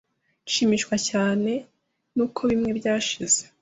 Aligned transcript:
nshimishwa 0.45 0.95
cyane 1.09 1.51
n’uko 2.15 2.39
bimwe 2.49 2.69
byashize 2.79 3.41